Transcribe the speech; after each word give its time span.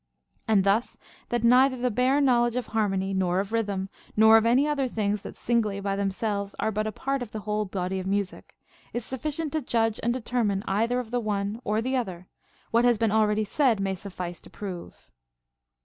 And 0.47 0.63
thus, 0.63 0.97
that 1.29 1.43
neither 1.43 1.77
the 1.77 1.91
bare 1.91 2.19
knowledge 2.19 2.55
of 2.55 2.65
harmony, 2.73 3.13
nor 3.13 3.39
of 3.39 3.53
rhythm, 3.53 3.87
nor 4.17 4.35
of 4.35 4.47
any 4.47 4.67
other 4.67 4.87
things 4.87 5.21
that 5.21 5.35
singly 5.35 5.79
by 5.79 5.95
themselves 5.95 6.55
are 6.57 6.71
but 6.71 6.87
a 6.87 6.91
part 6.91 7.21
of 7.21 7.29
the 7.31 7.41
whole 7.41 7.65
body 7.65 7.99
of 7.99 8.07
music, 8.07 8.55
is 8.93 9.05
sufficient 9.05 9.53
to 9.53 9.61
judge 9.61 9.99
and 10.01 10.11
deter 10.13 10.43
mine 10.43 10.63
either 10.67 10.99
of 10.99 11.11
the 11.11 11.19
one 11.19 11.61
or 11.63 11.83
the 11.83 11.95
other, 11.95 12.25
what 12.71 12.83
has 12.83 12.97
been 12.97 13.11
already 13.11 13.43
said 13.43 13.79
may 13.79 13.93
suffice 13.93 14.41
to 14.41 14.49
prove. 14.49 15.11